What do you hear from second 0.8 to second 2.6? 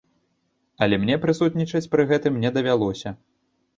Але мне прысутнічаць пры гэтым не